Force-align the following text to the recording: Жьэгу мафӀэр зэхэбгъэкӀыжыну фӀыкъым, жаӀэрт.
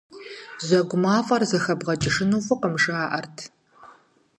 Жьэгу 0.65 0.97
мафӀэр 1.03 1.43
зэхэбгъэкӀыжыну 1.49 2.43
фӀыкъым, 2.45 2.75
жаӀэрт. 2.81 3.37